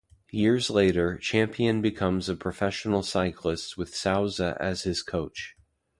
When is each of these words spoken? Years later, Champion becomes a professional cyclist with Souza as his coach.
Years 0.31 0.71
later, 0.71 1.19
Champion 1.19 1.79
becomes 1.79 2.27
a 2.27 2.35
professional 2.35 3.03
cyclist 3.03 3.77
with 3.77 3.95
Souza 3.95 4.57
as 4.59 4.81
his 4.81 5.03
coach. 5.03 5.53